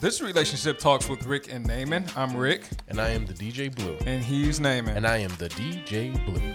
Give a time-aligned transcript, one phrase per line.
[0.00, 2.04] This relationship talks with Rick and Naaman.
[2.16, 3.96] I'm Rick, And I am the DJ Blue.
[4.06, 4.96] and he's Naaman.
[4.96, 6.54] And I am the DJ Blue.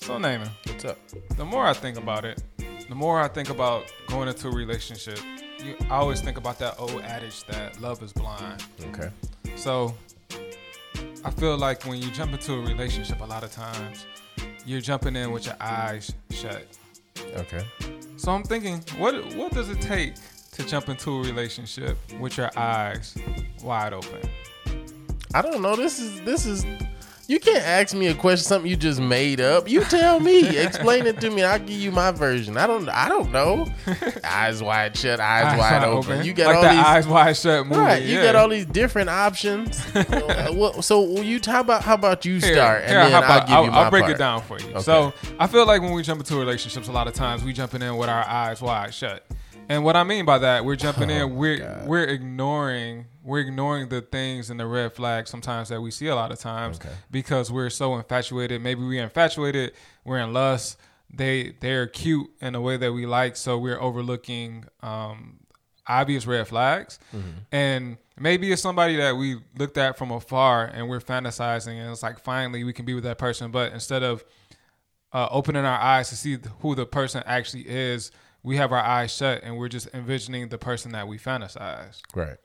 [0.00, 0.98] so Naaman, What's up?
[1.36, 2.42] the more I think about it,
[2.88, 5.18] the more I think about going into a relationship.
[5.64, 8.62] You, I always think about that old adage that love is blind.
[8.90, 9.10] Okay.
[9.56, 9.94] So
[11.24, 14.06] I feel like when you jump into a relationship, a lot of times
[14.66, 16.66] you're jumping in with your eyes shut.
[17.36, 17.64] Okay.
[18.18, 20.14] So I'm thinking, what what does it take
[20.56, 23.16] to jump into a relationship with your eyes
[23.62, 24.20] wide open?
[25.34, 25.76] I don't know.
[25.76, 26.64] This is this is
[27.28, 29.68] you can't ask me a question something you just made up.
[29.68, 30.46] You tell me.
[30.58, 31.42] Explain it to me.
[31.42, 32.56] I'll give you my version.
[32.56, 33.66] I don't I don't know.
[34.24, 36.24] eyes wide shut, eyes, wide open.
[36.24, 37.80] You got like all the these eyes wide shut movie.
[37.80, 38.32] Right, you yeah.
[38.32, 39.84] got all these different options.
[40.06, 43.10] Uh, well, so will you how about how about you Here, start and here, then
[43.10, 44.14] how I'll give you I'll, my I'll break part.
[44.14, 44.68] it down for you.
[44.68, 44.80] Okay.
[44.80, 47.82] So I feel like when we jump into relationships, a lot of times we jumping
[47.82, 49.24] in with our eyes wide shut.
[49.68, 51.86] And what I mean by that, we're jumping in, we're Oh, God.
[51.88, 56.14] we're ignoring we're ignoring the things and the red flags sometimes that we see a
[56.14, 56.94] lot of times Okay.
[57.10, 58.62] because we're so infatuated.
[58.62, 59.72] Maybe we're infatuated,
[60.04, 60.78] we're in lust.
[61.12, 65.40] They they're cute in a way that we like, so we're overlooking um,
[65.88, 66.98] obvious red flags.
[67.50, 72.02] And maybe it's somebody that we looked at from afar and we're fantasizing, and it's
[72.04, 73.50] like finally we can be with that person.
[73.50, 74.24] But instead of
[75.12, 78.10] uh, opening our eyes to see who the person actually is,
[78.46, 82.00] we have our eyes shut and we're just envisioning the person that we fantasize.
[82.14, 82.36] Right.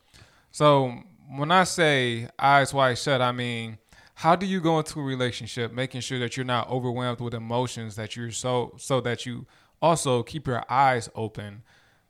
[0.49, 0.95] So
[1.37, 3.77] when I say eyes wide shut, I mean
[4.15, 7.95] how do you go into a relationship making sure that you're not overwhelmed with emotions
[7.97, 9.45] that you're so so that you
[9.79, 11.61] also keep your eyes open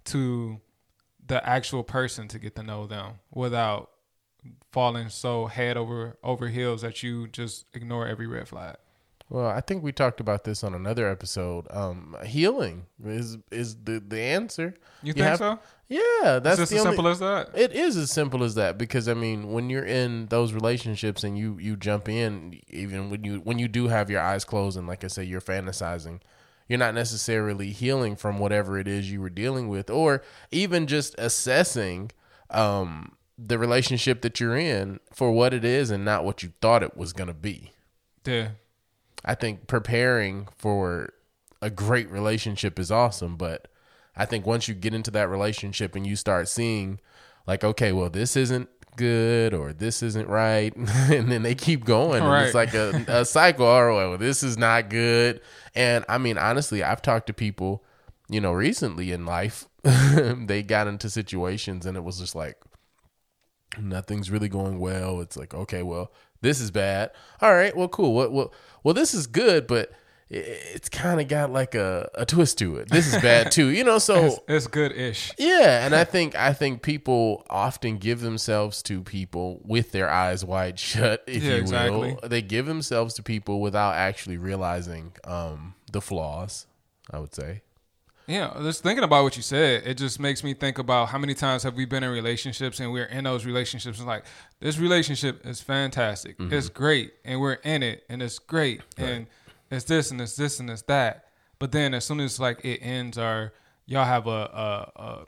[0.06, 0.62] to
[1.28, 3.92] the actual person to get to know them without
[4.72, 8.78] falling so head over over heels that you just ignore every red flag.
[9.32, 11.66] Well, I think we talked about this on another episode.
[11.72, 14.76] Um, healing is is the the answer.
[15.02, 15.60] You think have- so?
[15.88, 17.50] Yeah, that's It's just as only, simple as that.
[17.54, 21.38] It is as simple as that because I mean, when you're in those relationships and
[21.38, 24.86] you you jump in, even when you when you do have your eyes closed and
[24.86, 26.20] like I say, you're fantasizing,
[26.68, 30.22] you're not necessarily healing from whatever it is you were dealing with, or
[30.52, 32.12] even just assessing
[32.50, 36.84] um, the relationship that you're in for what it is and not what you thought
[36.84, 37.72] it was going to be.
[38.26, 38.50] Yeah.
[39.24, 41.14] I think preparing for
[41.62, 43.68] a great relationship is awesome, but
[44.16, 47.00] I think once you get into that relationship and you start seeing
[47.46, 52.24] like, okay, well, this isn't good or this isn't right, and then they keep going,
[52.24, 53.66] and it's like a, a cycle.
[53.66, 55.42] Or well, this is not good.
[55.76, 57.84] And I mean, honestly, I've talked to people,
[58.30, 62.58] you know, recently in life, they got into situations and it was just like,
[63.80, 65.22] nothing's really going well.
[65.22, 67.12] It's like, okay, well, this is bad.
[67.42, 68.14] All right, well, cool.
[68.14, 68.52] What, what,
[68.84, 69.92] well, this is good, but
[70.34, 72.90] it's kind of got like a, a twist to it.
[72.90, 73.98] This is bad too, you know.
[74.00, 75.32] So It's, it's good ish.
[75.38, 80.46] yeah, and I think I think people often give themselves to people with their eyes
[80.46, 82.18] wide shut, if Yeah, you exactly.
[82.22, 82.30] will.
[82.30, 86.66] They give themselves to people without actually realizing um, the flaws.
[87.14, 87.62] I would say.
[88.32, 91.34] Yeah, just thinking about what you said, it just makes me think about how many
[91.34, 94.24] times have we been in relationships and we're in those relationships and like
[94.60, 96.54] this relationship is fantastic, Mm-hmm.
[96.54, 99.28] it's great, and we're in it and it's great, and
[99.70, 101.26] it's this and it's this and it's that.
[101.60, 103.54] But then as soon as like it ends or
[103.86, 105.26] y'all have a a, a,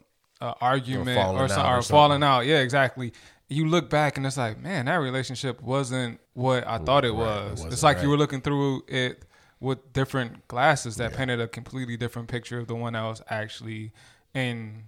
[0.48, 3.12] a argument or, out some, or or falling out, yeah, exactly.
[3.50, 7.20] You look back and it's like, man, that relationship wasn't what I thought it Right,
[7.20, 7.50] it was.
[7.52, 9.26] wasn't it's like you were looking through it
[9.64, 13.94] with different glasses that painted a completely different picture of the one that was actually
[14.34, 14.84] in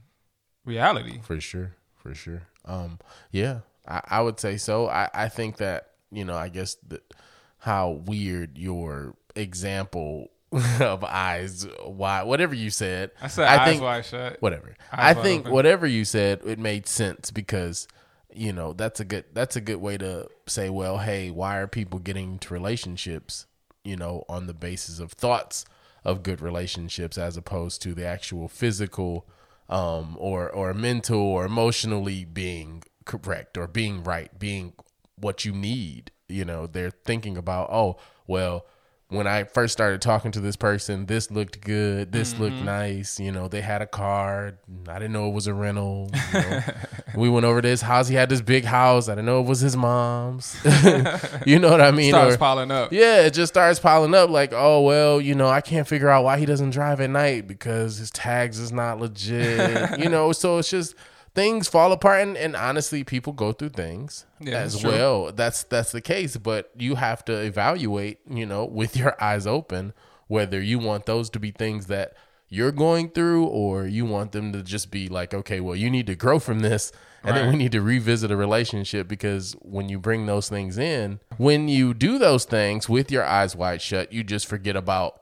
[0.65, 1.19] reality.
[1.23, 2.43] For sure, for sure.
[2.65, 2.99] Um,
[3.31, 4.89] yeah, I, I would say so.
[4.89, 7.13] I, I think that you know, I guess that
[7.59, 10.27] how weird your example
[10.81, 13.11] of eyes wide, whatever you said.
[13.21, 14.41] I said I eyes think wide shut.
[14.41, 14.75] whatever.
[14.91, 15.53] Eyes I think open.
[15.53, 17.87] whatever you said, it made sense because
[18.33, 21.67] you know that's a good that's a good way to say, well, hey, why are
[21.67, 23.45] people getting into relationships?
[23.85, 25.65] You know, on the basis of thoughts
[26.03, 29.27] of good relationships as opposed to the actual physical
[29.69, 34.73] um, or or mental or emotionally being correct or being right, being
[35.15, 36.11] what you need.
[36.27, 37.97] You know, they're thinking about, oh,
[38.27, 38.65] well,
[39.09, 42.65] when I first started talking to this person, this looked good, this looked mm-hmm.
[42.65, 43.19] nice.
[43.19, 44.57] You know, they had a car.
[44.87, 46.09] I didn't know it was a rental.
[46.33, 46.61] You know.
[47.15, 48.07] we went over to his house.
[48.07, 49.07] He had this big house.
[49.07, 50.57] I didn't know it was his mom's.
[51.45, 52.13] you know what I mean?
[52.13, 52.91] Starts Or- piling up.
[52.91, 54.31] yeah, it just starts piling up.
[54.31, 57.47] Like, oh well, you know, I can't figure out why he doesn't drive at night
[57.47, 59.99] because his tags is not legit.
[59.99, 60.95] you know, so it's just
[61.35, 65.31] things fall apart, and, and honestly, people go through things Yeah, as that's well.
[65.31, 69.93] That's that's the case, but you have to evaluate, you know, with your eyes open,
[70.27, 72.15] whether you want those to be things that
[72.47, 76.05] you're going through or you want them to just be like okay well you need
[76.05, 76.91] to grow from this
[77.23, 81.19] And then we need to revisit a relationship because when you bring those things in,
[81.37, 85.21] when you do those things with your eyes wide shut, you just forget about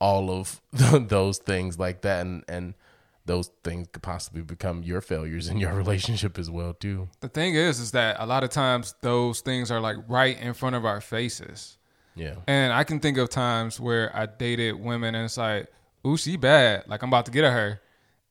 [0.00, 2.74] all of those things like that and and
[3.24, 7.08] those things could possibly become your failures in your relationship as well too.
[7.20, 10.54] The thing is, is that a lot of times those things are like right in
[10.54, 11.78] front of our faces.
[12.14, 12.36] Yeah.
[12.46, 15.68] And I can think of times where I dated women and it's like,
[16.06, 16.84] ooh, she bad.
[16.86, 17.80] Like I'm about to get at her.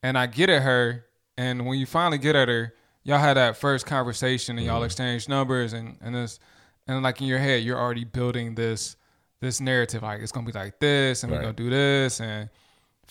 [0.04, 1.06] And I get at her.
[1.38, 2.74] And when you finally get at her,
[3.04, 4.86] y'all had that first conversation and y'all mm-hmm.
[4.86, 6.40] exchange numbers and, and this
[6.88, 8.98] and like in your head, you're already building this
[9.40, 10.04] this narrative.
[10.04, 12.50] Like it's gonna be like this and we're gonna do this and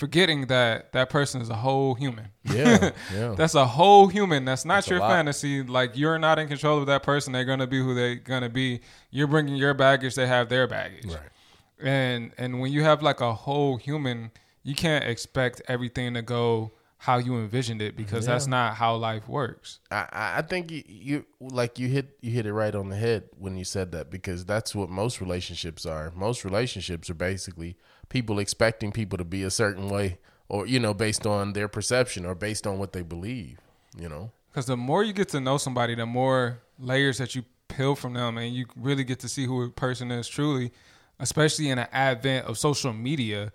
[0.01, 2.29] forgetting that that person is a whole human.
[2.45, 2.91] Yeah.
[3.15, 3.35] Yeah.
[3.37, 4.45] That's a whole human.
[4.45, 5.63] That's not a your fantasy.
[5.63, 7.33] Like you're not in control of that person.
[7.33, 8.81] They're gonna be who they're gonna be.
[9.11, 10.15] You're bringing your baggage.
[10.15, 11.07] They have their baggage.
[11.07, 11.19] right.
[11.83, 14.31] And and when you have like a whole human,
[14.63, 19.27] you can't expect everything to go how you envisioned it because that's not how life
[19.27, 19.79] works.
[19.91, 22.97] I, I I think you, you like you hit you hit it right on the
[22.97, 26.13] head when you said that because that's what most relationships are.
[26.15, 27.79] Most relationships are basically
[28.11, 30.19] people expecting people to be a certain way
[30.51, 33.59] or you know based on their perception or based on what they believe,
[33.99, 34.31] you know.
[34.51, 38.13] Because the more you get to know somebody, the more layers that you peel from
[38.13, 40.71] them, and you really get to see who a person is truly.
[41.19, 43.53] Especially in the advent of social media,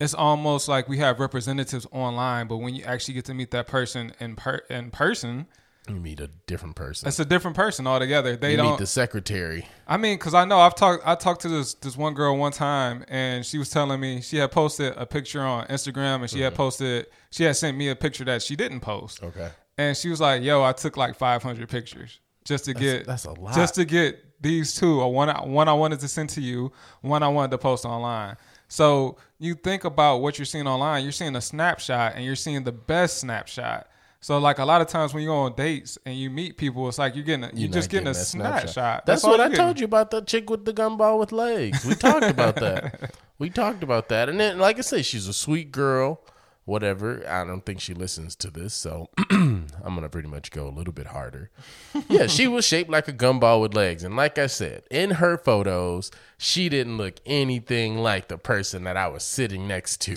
[0.00, 3.66] it's almost like we have representatives online, but when you actually get to meet that
[3.66, 5.46] person in per- in person,
[5.88, 7.08] You meet a different person.
[7.08, 8.36] it's a different person altogether.
[8.36, 8.70] They you don't.
[8.70, 9.66] meet the secretary.
[9.86, 11.02] I mean, because I know I've talked.
[11.06, 14.36] I talked to this this one girl one time, and she was telling me she
[14.38, 16.44] had posted a picture on Instagram, and she Mm-hmm.
[16.44, 17.06] had posted.
[17.30, 19.22] She had sent me a picture that she didn't post.
[19.22, 19.50] Okay.
[19.78, 23.32] And she was like, "Yo, I took like 500 pictures just to get that's a
[23.32, 23.54] lot.
[23.54, 25.04] just to get these two.
[25.04, 26.72] One one I wanted to send to you,
[27.02, 28.36] one I wanted to post online."
[28.70, 31.02] So you think about what you're seeing online.
[31.02, 33.88] You're seeing a snapshot, and you're seeing the best snapshot.
[34.22, 36.86] So like a lot of times when you go on dates and you meet people,
[36.88, 39.06] it's like you're getting a, you're, not just getting, a that snapshot.
[39.06, 39.56] That's, all what I getting.
[39.56, 41.84] told you about the chick with the gumball with legs.
[41.84, 43.14] We talked about that.
[43.40, 44.28] We talked about that.
[44.28, 46.20] And then, like I said, she's a sweet girl,
[46.64, 47.26] whatever.
[47.28, 49.66] I don't think she listens to this, so I'm
[50.00, 51.50] to pretty much go a little bit harder.
[52.08, 54.02] Yeah, she was shaped like a gumball with legs.
[54.02, 58.96] And like I said, in her photos, she didn't look anything like the person that
[58.96, 60.16] I was sitting next to.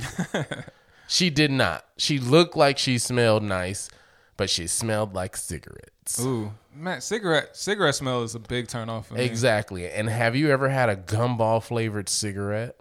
[1.07, 1.85] she did not.
[1.97, 3.89] She looked like she smelled nice,
[4.37, 6.19] but she smelled like cigarettes.
[6.19, 9.23] Ooh, man, cigarette cigarette smell is a big turn off for me.
[9.23, 9.89] Exactly.
[9.89, 12.75] And have you ever had a gumball flavored cigarette?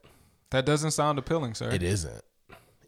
[0.51, 1.71] That doesn't sound appealing, sir.
[1.71, 2.23] It isn't.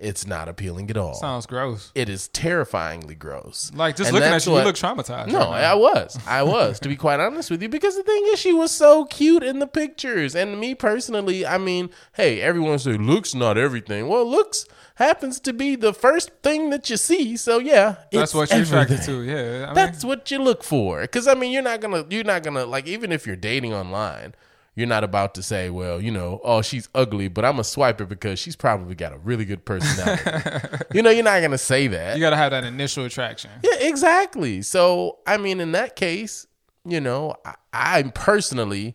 [0.05, 1.15] It's not appealing at all.
[1.15, 1.91] Sounds gross.
[1.95, 3.71] It is terrifyingly gross.
[3.75, 5.29] Like just And looking at you, what- you look traumatized.
[5.33, 5.65] No, right.
[5.65, 6.19] I was.
[6.27, 9.07] I was, to be quite honest with you, because the thing is, she was so
[9.07, 10.35] cute in the pictures.
[10.35, 14.09] And me personally, I mean, hey, everyone say looks not everything.
[14.09, 14.67] Well, looks
[14.97, 17.37] happens to be the first thing that you see.
[17.37, 19.23] So yeah, that's what you're attracted to.
[19.23, 21.01] Yeah, I mean, That's what you look for.
[21.03, 24.35] Because I mean, you're not gonna, you're not gonna like, even if you're dating online,
[24.75, 28.09] you're not about to say, well, you know, oh, she's ugly, but I'm a swiper
[28.09, 30.85] because she's probably got a really good personality.
[30.95, 32.17] you know, you're not gonna say that.
[32.17, 33.51] you got to have that initial attraction.
[33.63, 34.63] Yeah, exactly.
[34.63, 36.47] So, I mean, in that case,
[36.85, 38.95] you know, I, I personally,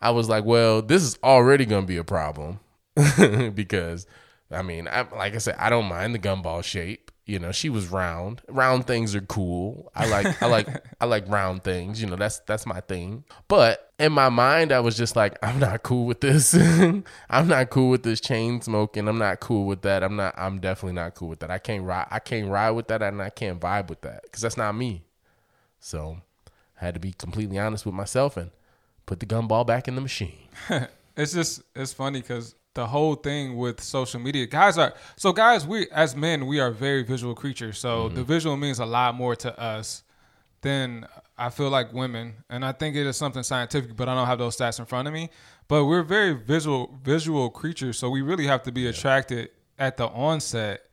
[0.00, 2.60] I was like, well, this is already going to be a problem
[3.54, 4.06] because,
[4.50, 7.10] I mean, I, like I said, I don't mind the gumball shape.
[7.26, 8.42] You know, she was round.
[8.48, 9.90] Round things are cool.
[9.94, 10.68] I like, I like,
[11.00, 12.00] I like round things.
[12.00, 13.24] You know, that's that's my thing.
[13.48, 16.54] But in my mind, I was just like, I'm not cool with this.
[17.30, 19.08] I'm not cool with this chain smoking.
[19.08, 20.02] I'm not cool with that.
[20.02, 20.34] I'm not.
[20.36, 21.50] I'm definitely not cool with that.
[21.50, 22.08] I can't ride.
[22.10, 25.04] I can't ride with that, and I can't vibe with that because that's not me.
[25.80, 26.18] So
[26.80, 28.50] I had to be completely honest with myself and
[29.06, 30.48] put the gumball back in the machine.
[31.16, 35.66] It's just it's funny because the whole thing with social media, guys are so guys.
[35.66, 37.78] We as men, we are very visual creatures.
[37.78, 38.14] So Mm-hmm.
[38.16, 40.02] the visual means a lot more to us
[40.62, 43.96] than I feel like women, and I think it is something scientific.
[43.96, 45.30] But I don't have those stats in front of me.
[45.68, 50.06] But we're very visual visual creatures, so we really have to be attracted at the
[50.08, 50.86] onset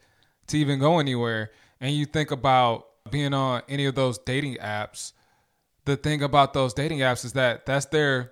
[0.48, 1.52] to even go anywhere.
[1.80, 5.14] And you think about being on any of those dating apps.
[5.86, 8.32] The thing about those dating apps is that that's their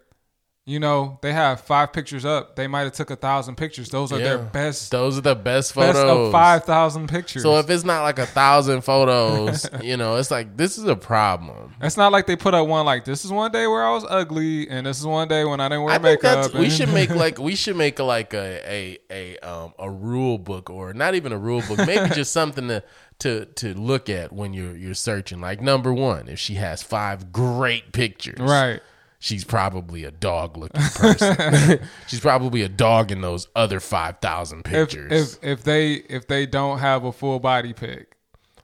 [0.70, 2.56] you know, they have five pictures up.
[2.56, 3.90] They might have took a thousand pictures.
[3.90, 7.42] Those are their best, Those are the best photos best of five thousand pictures.
[7.42, 10.96] So if it's not like a thousand photos, you know, it's like this is a
[10.96, 11.74] problem.
[11.82, 14.06] it's not like they put up one like this is one day where I was
[14.08, 16.52] ugly, and this is one day when I didn't wear I think makeup.
[16.52, 20.38] that's we should make like we should make like a a a um a rule
[20.38, 22.84] book or not even a rule book, maybe just something to
[23.20, 25.42] to to look at when you're you're searching.
[25.42, 28.82] Like number one, if she has five great pictures, right.
[29.20, 31.80] She's probably a dog looking person.
[32.08, 35.36] she's probably a dog in those other five thousand If pictures.
[35.36, 38.16] if if they if they don't have a full body pic,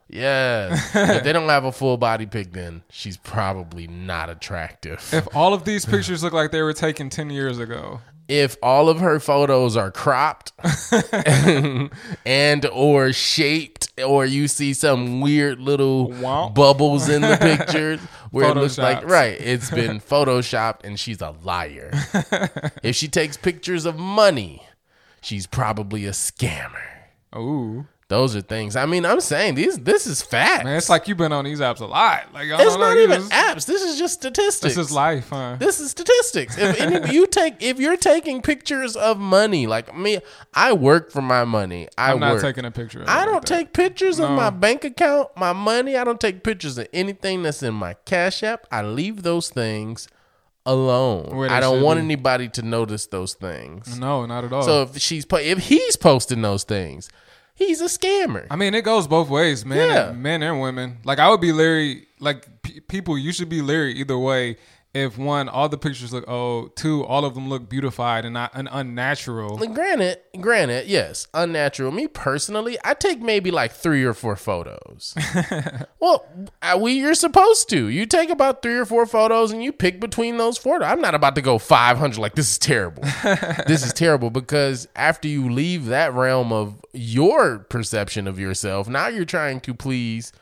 [0.08, 0.72] Yeah.
[0.94, 5.06] if they don't have a full body pic, then she's probably not attractive.
[5.12, 8.88] If all of these pictures look like they were taken 10 years ago, if all
[8.88, 10.52] of her photos are cropped
[12.24, 16.48] and or shaped or you see some weird little Wow.
[16.50, 21.34] bubbles in the pictures where it looks like right it's been photoshopped and she's a
[21.42, 21.90] liar.
[22.82, 24.62] If she takes pictures of money
[25.22, 26.82] she's probably a scammer.
[27.34, 31.08] Ooh, those are things i mean i'm saying these this is fact man, it's like
[31.08, 32.32] you've been on these apps a lot.
[32.32, 34.92] Like, I it's know, not you even just- apps this is just statistics This is
[34.92, 35.56] life, huh?
[35.58, 36.56] This is statistics.
[36.56, 40.18] If any, you take, if you're taking pictures of money, like me,
[40.54, 41.88] I work for my money.
[41.98, 42.42] I I'm not work.
[42.42, 43.02] taking a picture.
[43.02, 43.46] Of I don't that.
[43.46, 45.96] take pictures of my bank account, my money.
[45.96, 48.66] I don't take pictures of anything that's in my Cash App.
[48.70, 50.08] I leave those things
[50.64, 51.48] alone.
[51.50, 52.04] I don't want be.
[52.04, 53.98] anybody to notice those things.
[53.98, 54.62] No, not at all.
[54.62, 57.08] So if she's if he's posting those things,
[57.56, 58.46] he's a scammer.
[58.48, 59.78] I mean, it goes both ways, man.
[59.78, 60.08] Yeah.
[60.10, 60.98] And, men and women.
[61.04, 62.06] Like, I would be leery.
[62.20, 64.56] Like, p- people, you should be leery either way.
[64.96, 66.74] If one, all the pictures look old.
[66.74, 69.58] Two, all of them look beautified and not and unnatural.
[69.58, 71.92] Like, granted, granted, yes, unnatural.
[71.92, 75.14] Me personally, I take maybe like three or four photos.
[76.00, 76.24] well,
[76.62, 77.88] uh, we you're supposed to.
[77.88, 80.82] You take about three or four photos and you pick between those four.
[80.82, 82.18] I'm not about to go 500.
[82.18, 83.02] Like this is terrible.
[83.66, 89.08] this is terrible because after you leave that realm of your perception of yourself, now
[89.08, 90.32] you're trying to please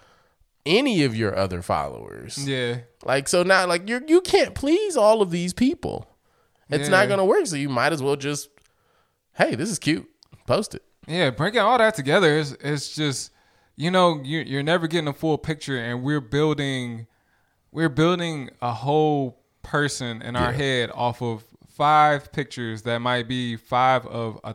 [0.67, 2.39] any of your other followers.
[2.49, 2.79] Yeah.
[3.05, 6.07] Like so now, like you you can't please all of these people.
[6.71, 6.97] It's Yeah.
[7.01, 7.47] not gonna work.
[7.47, 8.49] So you might as well just,
[9.35, 10.09] hey, this is cute.
[10.47, 10.83] Post it.
[11.07, 13.31] Yeah, bringing all that together is it's just
[13.77, 17.07] you know you're you're never getting a full picture, and we're building
[17.73, 23.57] we're building a whole person in our head off of five pictures that might be
[23.57, 24.55] five of a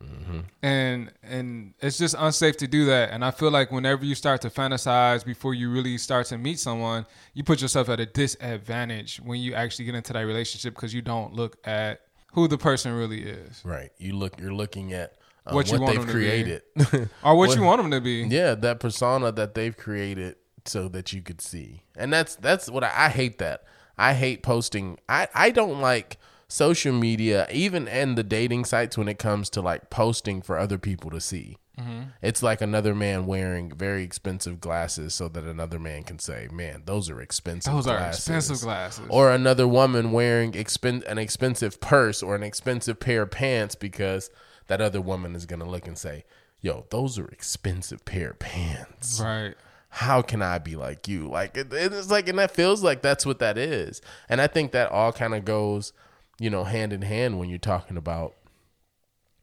[0.00, 3.10] 1000 And and it's just unsafe to do that.
[3.10, 6.58] And I feel like whenever you start to fantasize before you really start to meet
[6.58, 10.92] someone, you put yourself at a disadvantage when you actually get into that relationship because
[10.94, 12.00] you don't look at
[12.32, 13.90] who the person really is Right.
[13.98, 14.40] You look.
[14.40, 15.14] You're looking at
[15.46, 16.20] um, What what, you want they've them to be.
[16.20, 16.62] created.
[17.24, 18.26] or what, What- you want them to be.
[18.28, 22.84] yeah, that persona that they've created so that you could see, and that's that's what
[22.84, 23.38] I, I hate.
[23.38, 23.64] That
[23.96, 24.98] I hate posting.
[25.08, 26.18] I I don't like
[26.50, 30.78] social media, even and the dating sites when it comes to like posting for other
[30.78, 31.56] people to see.
[31.78, 32.02] Mm-hmm.
[32.20, 36.82] It's like another man wearing very expensive glasses so that another man can say, "Man,
[36.84, 37.72] those are expensive.
[37.72, 39.06] Those are expensive glasses.
[39.08, 44.28] or another woman wearing expen- an expensive purse or an expensive pair of pants because
[44.66, 46.24] that other woman is going to look and say,
[46.60, 49.20] "Yo, those are expensive pair of pants.
[49.20, 49.54] right.
[49.94, 53.24] How can I be like you?" Like it, it's like and that feels like that's
[53.24, 54.02] what that is.
[54.28, 55.94] And I think that all kind of goes,
[56.40, 58.34] you know, hand in hand when you're talking about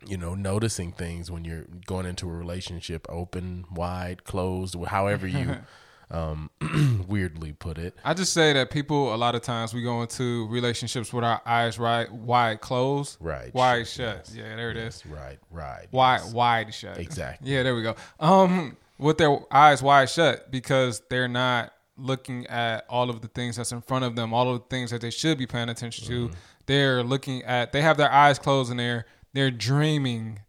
[0.05, 5.55] you know, noticing things when you're going into a relationship, open, wide, closed, however you
[6.11, 6.49] um
[7.07, 7.95] weirdly put it.
[8.05, 11.41] I just say that people a lot of times we go into relationships with our
[11.45, 13.53] eyes right wide closed, Right.
[13.53, 14.29] wide shut.
[14.33, 15.03] Yeah, there it is.
[15.05, 15.87] Right, right.
[15.91, 16.97] Wide wide shut.
[16.99, 17.51] Exactly.
[17.51, 17.95] Yeah, there we go.
[18.19, 23.57] Um, with their eyes wide shut because they're not looking at all of the things
[23.57, 26.05] that's in front of them, all of the things that they should be paying attention
[26.07, 26.31] to.
[26.67, 27.71] They're looking at.
[27.71, 30.39] They have their eyes closed and they're they're dreaming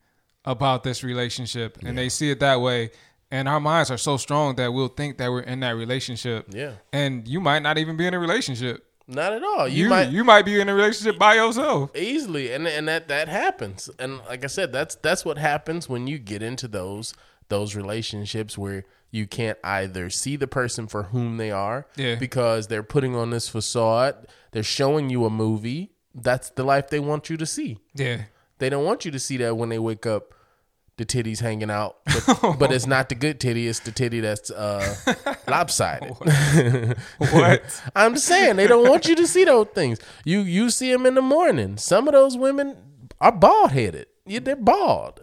[0.44, 2.90] about this relationship, and they see it that way.
[3.30, 6.46] And our minds are so strong that we'll think that we're in that relationship.
[6.48, 6.72] Yeah.
[6.94, 8.84] And you might not even be in a relationship.
[9.06, 9.68] Not at all.
[9.68, 11.94] You, You might you might be in a relationship by yourself.
[11.96, 13.90] easily and and that that happens.
[13.98, 17.14] And like I said, that's that's what happens when you get into those
[17.48, 22.16] those relationships where you can't either see the person for whom they are Yeah.
[22.16, 25.92] because they're putting on this facade, they're showing you a movie.
[26.22, 27.78] That's the life they want you to see.
[27.94, 28.22] Yeah.
[28.58, 30.34] They don't want you to see that when they wake up,
[30.98, 31.96] the titties hanging out.
[32.04, 34.96] But, but it's not the good titty, it's the titty that's uh,
[35.48, 36.16] lopsided.
[37.18, 37.82] What?
[37.96, 39.98] I'm saying they don't want you to see those things.
[40.24, 41.78] You you see them in the morning.
[41.78, 42.76] Some of those women
[43.20, 44.08] are bald headed.
[44.26, 45.20] Yeah, they're bald.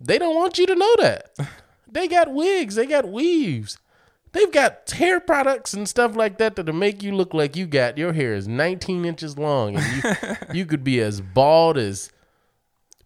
[0.00, 1.36] They don't want you to know that.
[1.86, 2.74] They got wigs.
[2.74, 3.78] They got weaves.
[4.32, 7.96] They've got hair products and stuff like that that'll make you look like you got
[7.96, 12.10] your hair is 19 inches long and you you could be as bald as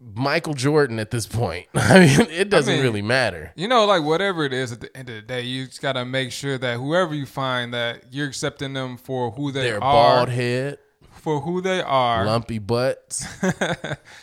[0.01, 1.67] Michael Jordan at this point.
[1.75, 3.53] I mean, it doesn't mean, really matter.
[3.55, 6.03] You know, like whatever it is at the end of the day, you just gotta
[6.03, 9.79] make sure that whoever you find that you're accepting them for who they Their are,
[9.79, 10.79] bald head,
[11.11, 13.55] for who they are, lumpy butts, and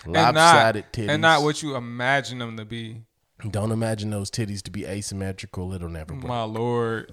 [0.07, 1.09] lopsided not titties.
[1.09, 3.03] and not what you imagine them to be.
[3.51, 5.73] Don't imagine those titties to be asymmetrical.
[5.73, 6.25] It'll never work.
[6.25, 7.13] My lord.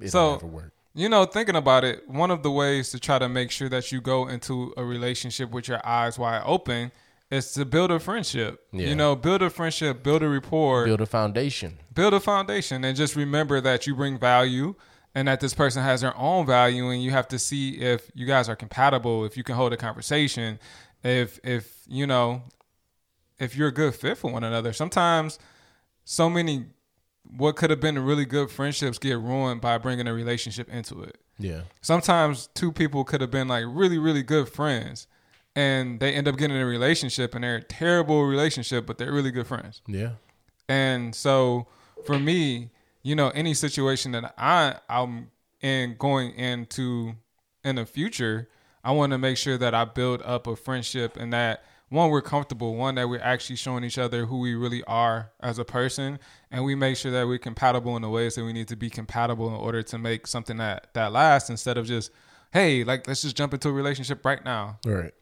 [0.00, 0.72] It'll So- never work.
[0.94, 3.92] You know, thinking about it, one of the ways to try to make sure that
[3.92, 6.90] you go into a relationship with your eyes wide open
[7.30, 8.66] is to build a friendship.
[8.72, 8.88] Yeah.
[8.88, 11.78] You know, build a friendship, build a rapport, Build a foundation.
[11.94, 14.74] build a foundation and just remember that you bring value
[15.14, 18.26] and that this person has their own value and you have to see if you
[18.26, 20.58] guys are compatible if you can hold a conversation
[21.04, 22.42] if if you know
[23.38, 25.38] if you're a good fit for one another sometimes
[26.04, 26.66] so many
[27.36, 31.18] what could have been really good friendships get ruined by bringing a relationship into it
[31.38, 31.62] Yeah.
[31.82, 35.06] sometimes two people could have been like really really good friends
[35.56, 39.12] and they end up getting in a relationship and they're a terrible relationship but they're
[39.12, 40.12] really good friends Yeah.
[40.68, 41.66] and so
[42.06, 42.70] for me,
[43.02, 45.30] you know, any situation that I I'm
[45.60, 47.14] in going into
[47.64, 48.48] in the future,
[48.84, 52.22] I want to make sure that I build up a friendship and that one we're
[52.22, 56.18] comfortable, one that we're actually showing each other who we really are as a person,
[56.50, 58.90] and we make sure that we're compatible in the ways that we need to be
[58.90, 62.10] compatible in order to make something that that lasts instead of just
[62.52, 64.78] hey, like let's just jump into a relationship right now.
[64.84, 65.12] Right.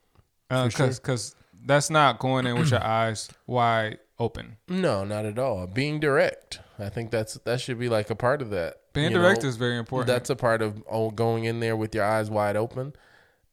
[0.51, 4.57] Uh, because because that's not going in with your eyes wide open.
[4.69, 5.67] No, not at all.
[5.67, 6.61] Being direct.
[6.79, 8.81] I think that's that should be like a part of that.
[8.93, 9.49] Being you direct know?
[9.49, 10.09] is very important.
[10.09, 12.95] That's a part of oh, going in there with your eyes wide open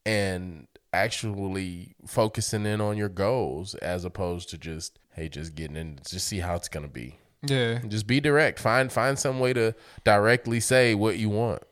[0.05, 5.99] and actually focusing in on your goals as opposed to just hey just getting in
[6.07, 7.17] just see how it's going to be.
[7.41, 7.79] yeah.
[7.87, 8.59] Just be direct.
[8.59, 9.73] Find find some way to
[10.03, 11.63] directly say what you want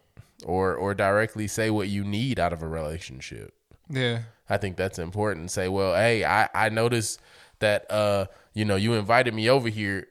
[0.45, 3.53] or or directly say what you need out of a relationship.
[3.89, 4.23] Yeah.
[4.49, 5.51] I think that's important.
[5.51, 7.21] Say, well, hey, I I noticed
[7.59, 10.07] that uh you know you invited me over here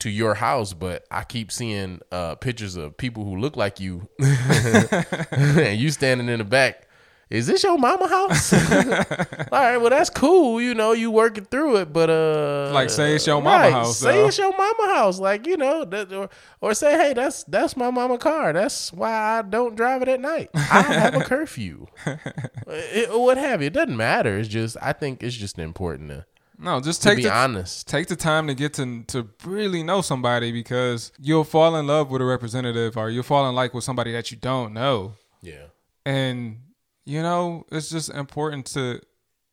[0.00, 4.08] to your house, but I keep seeing uh pictures of people who look like you,
[4.18, 6.86] and you standing in the back.
[7.30, 8.52] Is this your mama house?
[9.52, 10.60] All right, well that's cool.
[10.60, 14.12] You know, you working through it, but uh, Like, say it's your mama house, Say
[14.16, 14.26] though.
[14.26, 16.28] it's your mama house, like you know, that, or
[16.60, 18.52] or say, hey, that's that's my mama car.
[18.52, 20.50] That's why I don't drive it at night.
[20.54, 21.86] I have a curfew,
[22.66, 23.68] It- what have you.
[23.68, 24.36] It doesn't matter.
[24.38, 26.26] It's just I think it's just important to,
[26.58, 27.86] No, just take be the honest.
[27.86, 32.10] take the time to get to to really know somebody because you'll fall in love
[32.10, 35.14] with a representative or you'll fall in like with somebody that you don't know.
[35.42, 35.66] Yeah,
[36.04, 36.58] And
[37.10, 39.00] you know, it's just important to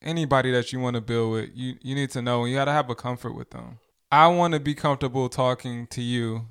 [0.02, 1.50] anybody that you want to build with.
[1.56, 3.80] You you need to know and you got to have a comfort with them.
[4.12, 6.46] I want to be comfortable talking to you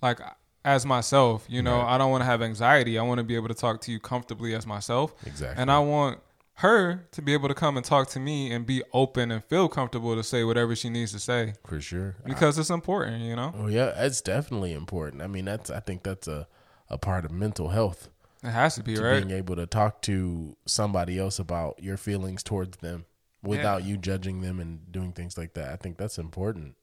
[0.00, 0.20] like
[0.64, 1.78] as myself, you know.
[1.78, 1.94] Right.
[1.94, 2.96] I don't want to have anxiety.
[2.96, 5.14] I want to be able to talk to you comfortably as myself.
[5.26, 5.60] exactly.
[5.60, 6.20] And I want
[6.56, 9.68] her to be able to come and talk to me and be open and feel
[9.68, 12.14] comfortable to say whatever she needs to say for sure.
[12.24, 13.52] because it's important, you know.
[13.58, 15.22] Oh yeah, it's definitely important.
[15.22, 16.46] I mean, that's I think that's a
[16.88, 18.08] a part of mental health.
[18.42, 19.24] It has to be to right.
[19.24, 23.04] being able to talk to somebody else about your feelings towards them
[23.42, 25.72] without you judging them and doing things like that.
[25.72, 26.76] I think that's important.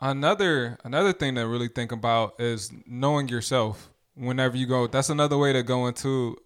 [0.00, 3.90] Another another thing to really think about is knowing yourself.
[4.14, 6.36] Whenever you go, that's another way to go into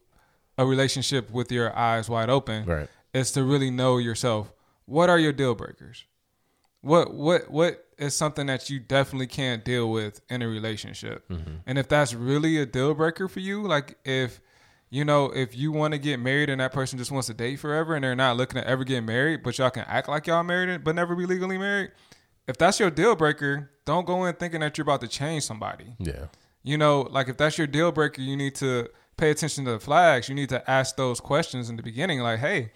[0.56, 2.64] a relationship with your eyes wide open.
[2.64, 2.88] Right.
[3.12, 4.52] Is to really know yourself.
[4.86, 6.04] What are your deal breakers?
[6.82, 11.28] What what what is something that you definitely can't deal with in a relationship?
[11.28, 11.56] Mm-hmm.
[11.66, 14.40] And if that's really a deal breaker for you, like if
[14.88, 17.56] you know, if you want to get married and that person just wants to date
[17.56, 20.42] forever and they're not looking to ever get married, but y'all can act like y'all
[20.42, 21.92] married but never be legally married,
[22.48, 25.94] if that's your deal breaker, don't go in thinking that you're about to change somebody.
[25.98, 26.26] Yeah.
[26.62, 29.80] You know, like if that's your deal breaker, you need to pay attention to the
[29.80, 30.28] flags.
[30.28, 32.72] You need to ask those questions in the beginning, like, hey,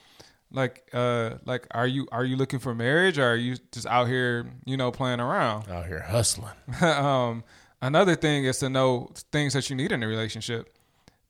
[0.54, 4.06] like, uh, like, are you are you looking for marriage, or are you just out
[4.08, 5.68] here, you know, playing around?
[5.74, 6.54] Out here hustling.
[6.80, 7.44] um,
[7.82, 10.76] another thing is to know things that you need in a relationship.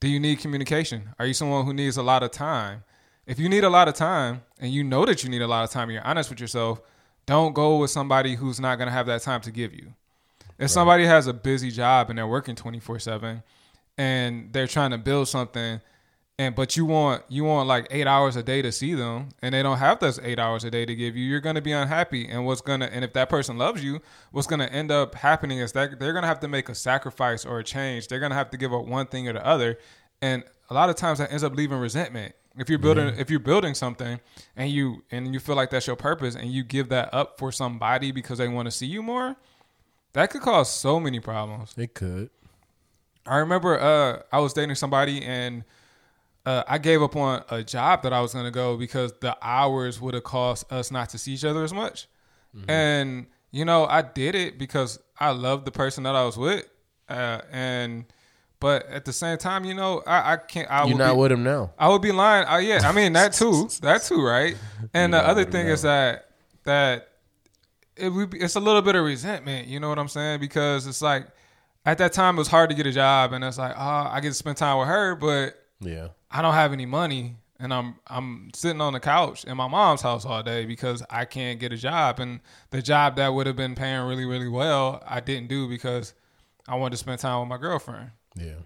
[0.00, 1.10] Do you need communication?
[1.18, 2.84] Are you someone who needs a lot of time?
[3.26, 5.64] If you need a lot of time and you know that you need a lot
[5.64, 6.82] of time and you're honest with yourself,
[7.24, 9.94] don't go with somebody who's not going to have that time to give you.
[10.58, 13.42] If somebody has a busy job and they're working 24/7
[13.96, 15.80] and they're trying to build something
[16.38, 19.54] and but you want you want like 8 hours a day to see them and
[19.54, 21.72] they don't have those 8 hours a day to give you, you're going to be
[21.72, 24.00] unhappy and what's going to and if that person loves you,
[24.32, 26.74] what's going to end up happening is that they're going to have to make a
[26.74, 28.08] sacrifice or a change.
[28.08, 29.78] They're going to have to give up one thing or the other
[30.20, 32.34] and a lot of times that ends up leaving resentment.
[32.56, 34.20] If you're building if you're building something
[34.56, 37.52] and you and you feel like that's your purpose and you give that up for
[37.52, 39.36] somebody because they want to see you more,
[40.14, 41.74] that could cause so many problems.
[41.76, 42.30] It could.
[43.26, 45.64] I remember uh, I was dating somebody and
[46.46, 49.36] uh, I gave up on a job that I was going to go because the
[49.40, 52.06] hours would have cost us not to see each other as much.
[52.68, 56.68] And, you know, I did it because I loved the person that I was with.
[57.08, 58.04] Uh, and,
[58.60, 61.32] but at the same time, you know, I, I can't, I You're not be, with
[61.32, 61.72] him now.
[61.78, 62.46] I would be lying.
[62.46, 63.68] Uh, yeah, I mean that too.
[63.82, 64.56] that too, right?
[64.94, 66.30] And the other thing is that
[66.62, 67.08] that
[67.96, 69.66] it would be, it's a little bit of resentment.
[69.66, 70.40] You know what I'm saying?
[70.40, 71.26] Because it's like
[71.84, 74.20] at that time it was hard to get a job, and it's like, oh, I
[74.20, 76.08] get to spend time with her, but Yeah.
[76.30, 77.36] I don't have any money.
[77.60, 81.24] and I'm I'm sitting on the couch in my mom's house all day because I
[81.24, 85.02] can't get a job and the job that would have been paying really really well
[85.06, 86.14] I didn't do because
[86.66, 88.10] I wanted to spend time with my girlfriend.
[88.36, 88.56] Yeah.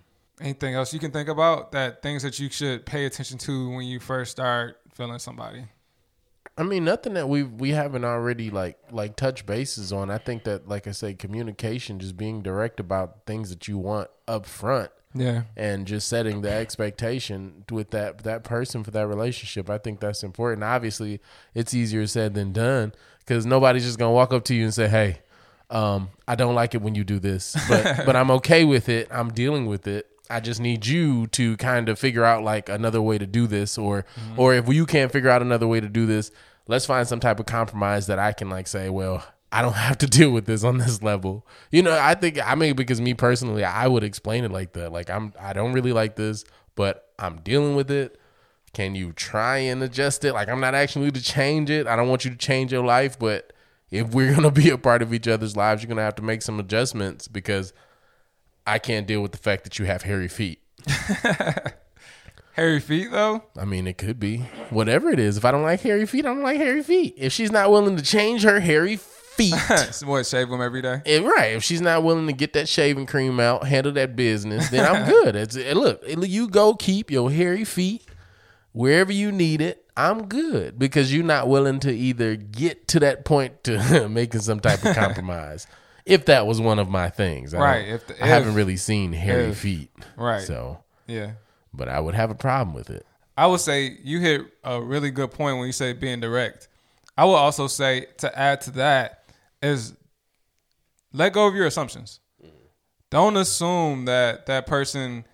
[0.41, 3.85] Anything else you can think about that things that you should pay attention to when
[3.87, 5.65] you first start feeling somebody?
[6.57, 10.11] I mean, nothing that we we haven't already like like touched bases on.
[10.11, 14.09] I think that, like I say, communication, just being direct about things that you want
[14.27, 15.43] up front, Yeah.
[15.57, 19.71] and just setting the expectation with that that person for that relationship.
[19.71, 20.63] I think that's important.
[20.65, 21.21] Obviously,
[21.55, 24.89] it's easier said than done because nobody's just gonna walk up to you and say,
[24.89, 25.21] "Hey,
[25.71, 29.09] um, I don't like it when you do this, but but I'm okay with it.
[29.11, 33.01] I'm dealing with it." I just need you to kind of figure out like another
[33.01, 34.05] way to do this, or
[34.37, 36.31] or if you can't figure out another way to do this,
[36.67, 39.99] let's find some type of compromise that I can like say, well, I don't have
[39.99, 41.47] to deal with this on this level.
[41.71, 44.93] You know, I think I mean because me personally, I would explain it like that.
[44.93, 48.21] Like I'm I don't really like this, but I'm dealing with it.
[48.75, 50.33] Can you try and adjust it?
[50.35, 51.87] Like I'm not you to change it.
[51.87, 53.53] I don't want you to change your life, but
[53.91, 56.43] if we're gonna be a part of each other's lives, you're gonna have to make
[56.43, 57.73] some adjustments because
[58.67, 60.61] I can't deal with the fact that you have hairy feet.
[62.59, 63.45] Hairy feet though?
[63.57, 64.39] I mean, it could be
[64.71, 65.37] whatever it is.
[65.37, 67.15] If I don't like hairy feet, I don't like hairy feet.
[67.17, 68.97] If she's not willing to change her hairy
[69.39, 69.55] feet,
[70.05, 71.01] what, shave them every day?
[71.07, 71.55] if, right?
[71.55, 75.09] If she's not willing to get that shaving cream out, handle that business, then I'm
[75.09, 75.35] good.
[75.37, 78.05] It's, eh, look, you go keep your hairy feet
[78.73, 79.85] wherever you need it.
[79.97, 84.61] I'm good because you're not willing to either get to that point to making some
[84.61, 85.67] type of compromise.
[86.07, 89.13] if that was one of my things, I Right, if the- I haven't really seen
[89.13, 90.43] hairy if- feet, Right.
[90.43, 91.33] So, Yeah.
[91.75, 93.05] but I would have a problem with it.
[93.37, 96.67] I would say you hit a really good point when you say being direct.
[97.17, 99.18] I would also say to add to that
[99.63, 99.95] is
[101.13, 102.21] let go of your assumptions.
[103.11, 105.25] Don't assume that that person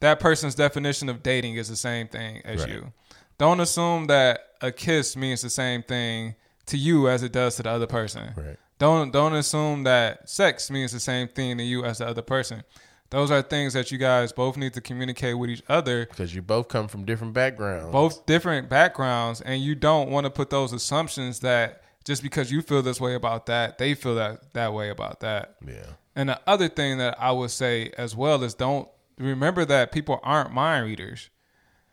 [0.00, 2.68] that person's definition of dating is the same thing as Right.
[2.70, 2.92] you.
[3.38, 6.34] Don't assume that a kiss means the same thing
[6.66, 8.32] to you as it does to the other person.
[8.36, 8.56] Right.
[8.78, 12.62] Don't don't assume that sex means the same thing to you as the other person.
[13.10, 16.42] Those are things that you guys both need to communicate with each other Because you
[16.42, 17.92] both come from different backgrounds.
[17.92, 22.62] both different backgrounds and you don't want to put those assumptions that just because you
[22.62, 25.56] feel this way about that they feel that that way about that.
[25.66, 25.84] Yeah.
[26.14, 28.88] and the other thing that i would say as well is don't
[29.18, 31.30] remember that people aren't mind readers.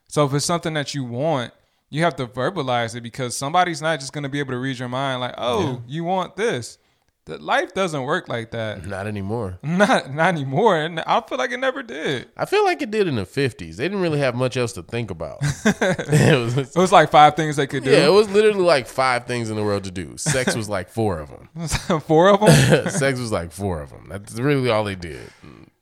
[0.07, 1.51] So if it's something that you want
[1.89, 4.79] you have to verbalize it because somebody's not just going to be able to read
[4.79, 6.77] your mind like oh you want this
[7.25, 9.59] the life doesn't work like that Not anymore.
[9.63, 13.07] not not anymore and i feel like it never did I feel like it did
[13.07, 13.77] in the 50s.
[13.77, 15.37] They didn't really have much else to think about.
[15.65, 18.87] it was, it was like five things they could do yeah, it was literally like
[18.87, 20.17] five things in the world to do.
[20.17, 21.67] Sex was like four of them.
[22.01, 24.07] four of them Sex was like four of them.
[24.09, 25.29] That's really all they did.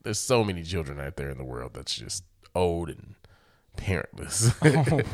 [0.04, 2.24] There's so many children out there in the world that's just
[2.54, 3.14] old and
[3.76, 4.54] parentless.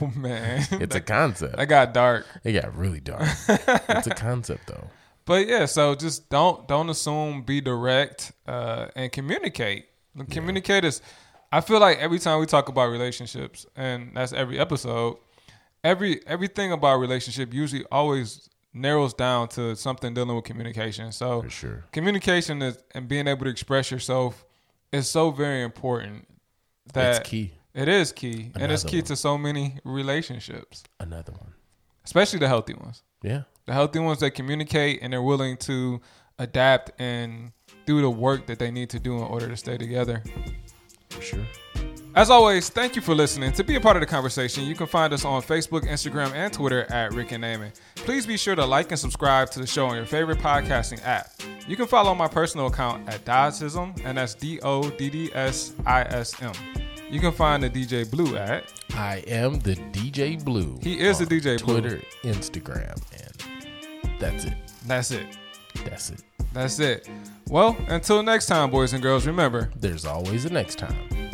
[0.02, 1.56] oh man it's a concept.
[1.56, 2.26] That got dark.
[2.44, 3.22] It got really dark.
[3.48, 4.90] it's a concept though.
[5.28, 9.84] But yeah, so just don't don't assume, be direct, uh, and communicate.
[10.30, 11.00] Communicate is
[11.52, 15.18] I feel like every time we talk about relationships, and that's every episode,
[15.84, 21.12] every everything about relationship usually always narrows down to something dealing with communication.
[21.12, 21.84] So For sure.
[21.92, 24.44] communication is and being able to express yourself
[24.92, 26.26] is so very important
[26.94, 27.52] that It's key.
[27.74, 28.50] It is key.
[28.56, 29.04] and it's key one.
[29.06, 30.84] to so many relationships.
[30.98, 31.52] Another one.
[32.08, 33.02] Especially the healthy ones.
[33.22, 33.42] Yeah.
[33.66, 36.00] The healthy ones that communicate and they're willing to
[36.38, 37.52] adapt and
[37.84, 40.22] do the work that they need to do in order to stay together.
[41.10, 41.46] For sure.
[42.14, 43.52] As always, thank you for listening.
[43.52, 46.50] To be a part of the conversation, you can find us on Facebook, Instagram, and
[46.50, 47.72] Twitter at Rick and Naaman.
[47.96, 51.28] Please be sure to like and subscribe to the show on your favorite podcasting app.
[51.66, 55.74] You can follow my personal account at Doddsism, and that's D O D D S
[55.84, 56.54] I S M.
[57.10, 60.78] You can find the DJ Blue at I am the DJ Blue.
[60.82, 61.80] He is the DJ Blue.
[61.80, 64.54] Twitter, Instagram, and that's it.
[64.86, 65.26] That's it.
[65.84, 66.22] That's it.
[66.52, 67.08] That's it.
[67.48, 71.27] Well, until next time, boys and girls, remember There's always a next time.